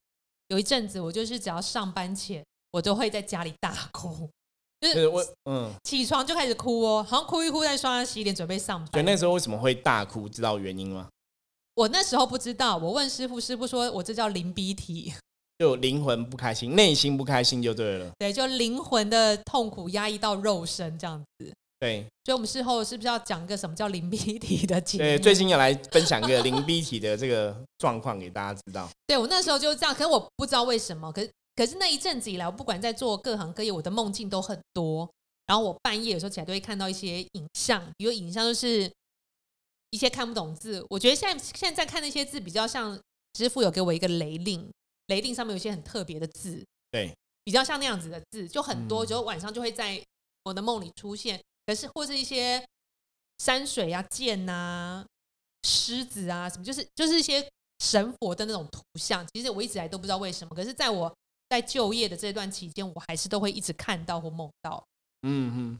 [0.48, 4.31] 有一阵子我就是只要上班前，我都会在家里大哭。
[4.81, 8.90] 就是我嗯，起床就开始哭哦，好像哭一哭再刷牙洗脸准备上班。
[8.92, 10.26] 所以那时候为什么会大哭？
[10.26, 11.11] 知道原因吗？
[11.74, 15.12] 我那时候不知道，我问师傅，师傅说我这叫灵鼻体，
[15.59, 18.11] 就灵魂不开心，内心不开心就对了。
[18.18, 21.52] 对，就灵魂的痛苦压抑到肉身这样子。
[21.83, 28.88] 对，所以我们事后是不是要讲个什么叫灵鼻体的节对，最近要来分享一个灵 B 体的这个状况给大家知道。
[29.05, 35.11] 对我那时候就是这样，可是我不知道为什么，可是可是那一阵子以来，我不管在做各行各业，我的梦境都很多。
[35.49, 38.88] 然后我半夜有时候起来都会看到一些影像，比如影像就是
[39.90, 40.87] 一些看不懂字。
[40.88, 42.97] 我觉得现在现在看那些字比较像
[43.37, 44.71] 师傅有给我一个雷令，
[45.09, 50.01] 雷令上面有一些很特别的字，对，比较像那样子的字，就很多，嗯就晚上就会在
[50.45, 51.42] 我的梦里出现。
[51.66, 52.64] 可是或是一些
[53.38, 55.07] 山水啊、剑啊、
[55.62, 57.46] 狮子啊什么，就是就是一些
[57.79, 59.27] 神佛的那种图像。
[59.33, 61.12] 其实我一直来都不知道为什么，可是在我
[61.48, 64.83] 在就业的这段期间，我还是都会一直看到或梦到。
[65.22, 65.79] 嗯嗯，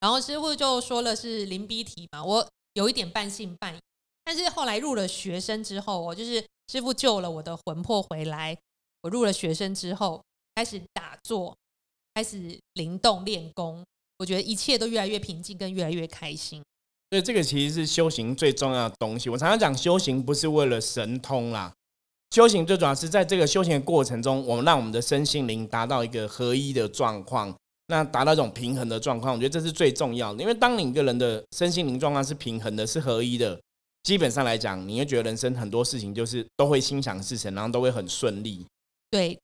[0.00, 3.78] 然后师傅就说了是灵逼体嘛，我有一点半信半疑。
[4.24, 8.56] 但是后来入了学生之后，我就是师傅救了我的魂魄回来。
[9.02, 10.22] 我入了学生之后，
[10.54, 11.56] 开始打坐，
[12.14, 13.84] 开始灵动练功，
[14.18, 16.62] 我觉得一切都越来越平静，跟越来越开心。
[17.10, 19.30] 所以这个其实是修行最重要的东西。
[19.30, 21.72] 我常常讲，修行不是为了神通啦，
[22.32, 27.54] 修行最主要是在这个修行的过程中，我们让我们的身心灵达到一个合一的状况，
[27.86, 30.42] 那达到一种平衡的状况，我觉得这是最重要的。
[30.42, 33.58] 因为当你一个人的身心灵状况是平衡的，是合一的，
[34.02, 38.66] 基本上来讲，你会觉得人生很多事情就是都会心想事成，然后都会很顺利。
[39.10, 39.38] 对，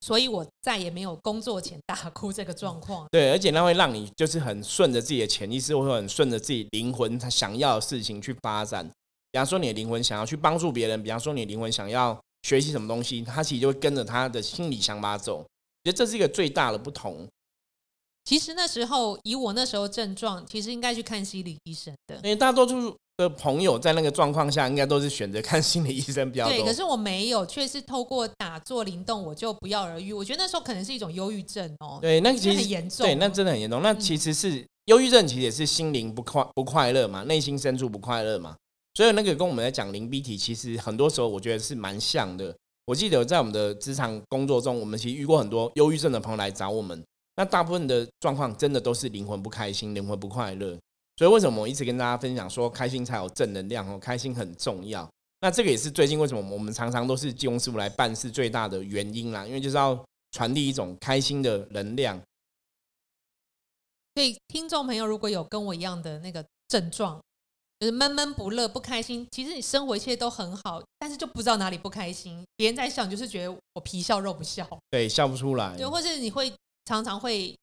[0.00, 3.06] 所以我再也没有工作前大哭这个状况。
[3.10, 8.88] 对，而且那会让你就是很顺着自己的潜意识，或者很顺着自己灵魂他想要的事情去发展。
[9.30, 15.36] 比方说，你的灵魂想要去帮助别人，比方说你的灵魂想要学习什么东西，他其实就会跟着他的心理想法走。
[15.36, 15.44] 我
[15.84, 17.28] 觉得这是一个最大的不同。
[18.24, 22.16] 其实那时候以我那时候症状，其实应该去看心理医生的。
[22.16, 26.72] 因为大多数的朋友在那个状况下，应该都是选择看心理医生比较对，多可。
[26.72, 30.12] 是我没有，却是透过打坐灵动，我就不药而愈。
[30.12, 33.06] 我觉得那时候可能是一种忧郁症哦，对，那其实很严重。
[33.06, 33.82] 对，那真的很严重。
[33.82, 38.56] 那其实是忧郁症，其实也是心灵不快不快乐嘛，内心深处不快乐嘛。
[38.94, 42.54] 所以那个跟我们在讲灵逼体，其实很多时候我觉得是蛮像的。
[42.86, 47.00] 我记得在我们的职场工作中，我们其实遇过很多忧郁症的朋友来找我们，
[47.36, 50.76] 那大部分的状况真的都是灵魂不开心，灵魂不快乐。
[51.20, 55.06] 所以为什么我一直跟大家分享说，开心才有正能量哦，开心很重要。
[55.42, 62.18] 那这个也是最近为什么我们常常都是济公师傅来办事最大的原因啦，因为就是要传递一种开心的能量。
[64.14, 67.20] 所以听众朋友如果有跟我一样的那个症状，
[67.80, 72.42] 就是闷闷不乐、不开心，其实你生活一切都很好，但是就不知道哪里不开心。
[72.56, 75.76] 别人在笑，你就是觉得我皮笑肉不笑，对，笑不出来。
[75.76, 76.50] 对，或是你会
[76.86, 77.54] 常常会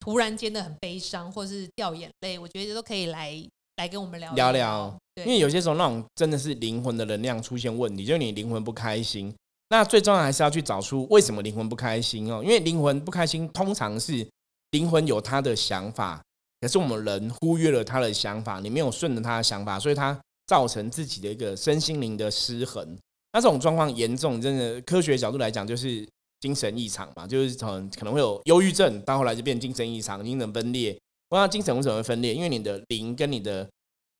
[0.00, 3.36] 突然间的很悲伤，或是掉眼泪，我觉得都可以来
[3.76, 9.32] 来跟我们聊聊聊因为有些时候那种真的是灵魂的能量出现问题，就是你灵魂不开心。
[9.68, 14.26] 那最重要还是要去找出为什么灵魂不开心哦，因为灵魂不开心通常是
[14.72, 16.20] 灵魂有他的想法，
[16.60, 22.98] 可是我们人忽略了他的想法，你没有顺着他的想法，所以他造成自己的一个身心灵的失衡。
[23.32, 26.04] 那这种状况严重，真的科学角度来讲就是
[26.40, 30.98] 精神异常嘛，就是从可能会有忧郁症，到后来就变精神异常、精神分裂。
[31.30, 32.34] 那精神为什么会分裂？
[32.34, 33.68] 因为你的灵跟你的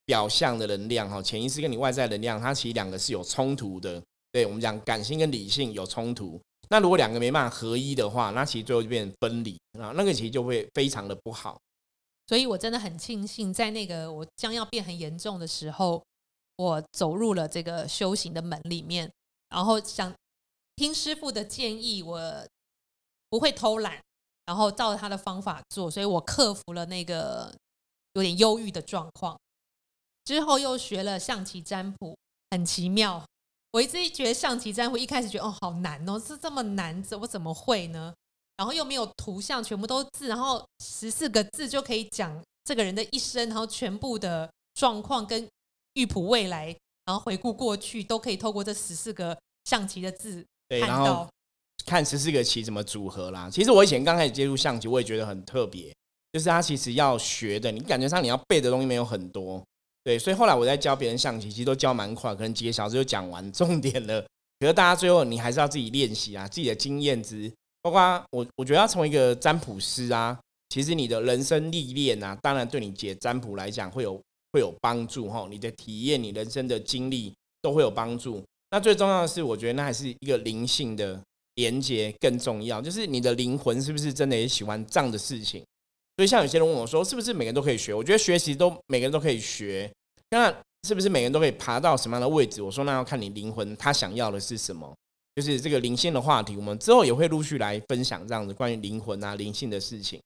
[0.04, 4.00] 表象的能量哈，潜意识跟你外在能量，它其实两个是有冲突的。
[4.32, 11.58] 对我们讲感性跟理性有冲突，那如果两个没办法合一的话，那其实最后就变成分离啊，那个其实就会非常的不好。
[12.28, 16.00] 所以我真的很庆幸，在那个我将要变很严重的时候，
[16.58, 19.10] 我走入了这个修行的门里面，
[19.48, 20.14] 然后想
[20.80, 22.48] 听师傅的建议，我
[23.28, 24.02] 不会偷懒，
[24.46, 27.54] 然后照他的方法做，所以我克服了那个
[28.14, 29.38] 有点忧郁的状况。
[30.24, 32.16] 之后又学了象棋占卜，
[32.50, 33.22] 很奇妙。
[33.72, 38.14] 我一直觉得象棋占卜一开始觉得哦好难哦，是这么难，我怎么会呢？
[38.56, 45.46] 然后又没有图像，全部都是字，然后十四个字就可以讲这个人的一生，然后全部的状况跟
[45.92, 51.28] 预卜未来，然后回顾过去，都可以透过这十四个象棋的字对，然后。
[51.86, 53.48] 看十四个棋怎么组合啦。
[53.50, 55.92] 其实我以前刚开始接触象棋，我也觉得很特别，
[56.30, 59.60] 就是它其实要学的，你感觉上你要背的东西没有很多。
[60.04, 64.20] 对，所以后来我在教别人象棋，其实都教蛮快，可能几个小时就讲完重点了。
[64.60, 67.50] 可是大家最后你还是要自己练习啊，自己的经验值，
[67.80, 74.20] 包括我，我觉得要成为一个占卜师啊，其实你的人生历练啊，当然对你解占卜来讲会有
[74.52, 78.44] 会有帮助哈，你的体验、你人生的经历都会有帮助。
[78.70, 81.20] 那最重要的是，我觉得那还是一个灵性的
[81.56, 85.64] 连接更重要，就是你的灵魂是不是真的也喜欢这样的事情？
[86.16, 87.92] 所以像有些人问我说，是不是每个人都可以学？
[87.92, 89.90] 我觉得学习都每个人都可以学。
[90.30, 90.54] 那
[90.86, 92.62] 是不是每个人都可以爬到什么样的位置？
[92.62, 94.94] 我说那要看你灵魂他想要的是什么。
[95.36, 100.20] 就是这个灵性的话题，我们之后也会陆续来分享这样子关于灵魂啊灵性的事情。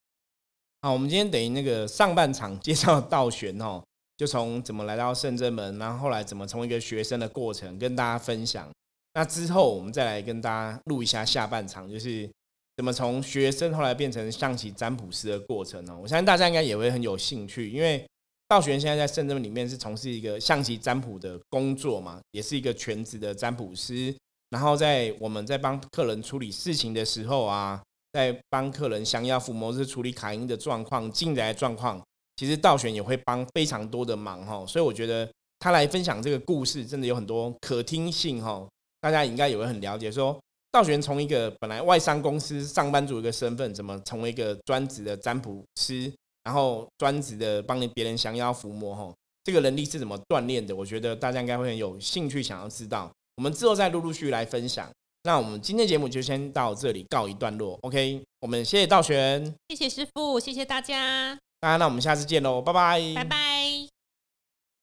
[0.80, 3.82] 好，我们今天等于那个上半场 介绍道玄哦，
[4.16, 8.68] 就从怎么来到圣正门，然后后来怎么从一个学生的过程跟大家分享。
[9.14, 12.30] 那之后我们再来跟大家录一下下半场，就是。
[12.76, 15.96] 怎么从学生后来变成象棋占卜师的过程呢？
[15.96, 18.04] 我相信大家应该也会很有兴趣，因为
[18.48, 24.12] 道玄现在在圣真里面是从事一个象棋占卜的工作嘛，也是一个全职的占卜师。
[24.50, 27.80] 然后在我们在帮客人处理事情的时候啊，
[28.12, 32.04] 在帮客人降妖伏魔是处理卡因的状况、进来状况，
[32.36, 34.64] 其实道玄也会帮非常多的忙哈。
[34.66, 35.28] 所以我觉得
[35.58, 38.66] 他来分享这个故事，真的有很多可听性哈。
[39.00, 40.38] 大家应该也会很了解说。
[40.72, 46.12] 道玄从一个本来外商公司上班族一个身份，怎么成为一个专职的占卜师，
[46.42, 48.92] 然后专职的帮别人降妖伏魔？
[48.94, 49.14] 哈，
[49.44, 50.74] 这个能力是怎么锻炼的？
[50.74, 53.08] 我觉得大家应该会很有兴趣想要知道。
[53.36, 54.90] 我们之后再陆陆续续来分享。
[55.22, 57.78] 那我们今天节目就先到这里告一段落。
[57.82, 61.43] OK，我们谢谢道玄，谢谢师傅，谢谢大家。
[61.64, 63.53] 那，那我们下次见喽，拜拜，拜拜。